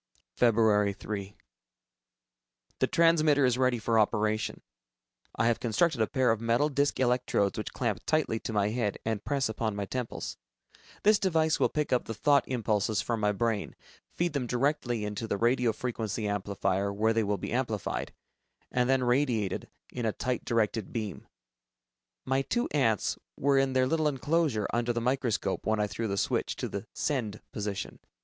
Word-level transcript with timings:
Feb. 0.35 0.97
3. 0.97 1.37
The 2.79 2.87
transmitter 2.87 3.45
is 3.45 3.59
ready 3.59 3.77
for 3.77 3.99
operation. 3.99 4.61
I 5.35 5.45
have 5.45 5.59
constructed 5.59 6.01
a 6.01 6.07
pair 6.07 6.31
of 6.31 6.41
metal 6.41 6.69
disc 6.69 6.99
electrodes 6.99 7.55
which 7.55 7.71
clamp 7.71 7.99
tightly 8.07 8.39
to 8.39 8.51
my 8.51 8.69
head 8.69 8.97
and 9.05 9.23
press 9.23 9.47
upon 9.47 9.75
my 9.75 9.85
temples. 9.85 10.37
This 11.03 11.19
device 11.19 11.59
will 11.59 11.69
pick 11.69 11.93
up 11.93 12.05
the 12.05 12.15
thought 12.15 12.47
impulses 12.47 12.99
from 12.99 13.19
my 13.19 13.31
brain, 13.31 13.75
feed 14.15 14.33
them 14.33 14.47
directly 14.47 15.05
into 15.05 15.27
the 15.27 15.37
radio 15.37 15.71
frequency 15.71 16.27
amplifier, 16.27 16.91
where 16.91 17.13
they 17.13 17.23
will 17.23 17.37
be 17.37 17.51
amplified, 17.53 18.11
and 18.71 18.89
then 18.89 19.03
radiated 19.03 19.69
in 19.93 20.07
a 20.07 20.11
tight 20.11 20.43
directed 20.43 20.91
beam. 20.91 21.27
My 22.25 22.41
two 22.41 22.67
ants 22.71 23.19
were 23.37 23.59
in 23.59 23.73
their 23.73 23.85
little 23.85 24.07
enclosure 24.07 24.65
under 24.73 24.93
the 24.93 24.99
microscope 24.99 25.67
when 25.67 25.79
I 25.79 25.85
threw 25.85 26.07
the 26.07 26.17
switch 26.17 26.55
to 26.55 26.67
the 26.67 26.87
"send" 26.91 27.39
position. 27.51 27.99